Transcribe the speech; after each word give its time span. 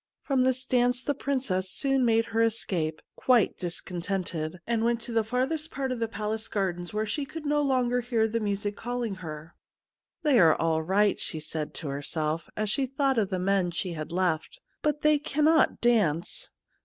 From 0.23 0.41
this 0.43 0.65
dance 0.65 1.03
the 1.03 1.13
Prin 1.13 1.41
cess 1.41 1.69
soon 1.69 2.03
made 2.03 2.25
her 2.33 2.41
escape, 2.41 3.03
quite 3.15 3.59
discontented, 3.59 4.59
and 4.65 4.83
went 4.83 4.99
to 5.01 5.11
the 5.11 5.23
furthest 5.23 5.69
part 5.69 5.91
of 5.91 5.99
the 5.99 6.07
palace 6.07 6.47
gardens, 6.47 6.91
where 6.91 7.05
she 7.05 7.23
could 7.23 7.45
no 7.45 7.61
longer 7.61 8.01
hear 8.01 8.27
the 8.27 8.39
music 8.39 8.75
calling 8.75 9.13
her.' 9.21 9.53
Thej^ 10.25 10.41
are 10.41 10.55
all 10.55 10.81
right/ 10.81 11.19
she 11.19 11.39
said 11.39 11.75
to 11.75 11.89
herself 11.89 12.49
as 12.57 12.71
she 12.71 12.87
thought 12.87 13.19
of 13.19 13.29
the 13.29 13.37
men 13.37 13.69
she 13.69 13.93
had 13.93 14.11
left,' 14.11 14.59
but 14.81 15.03
they 15.03 15.19
cannot 15.19 15.81
dance. 15.81 16.49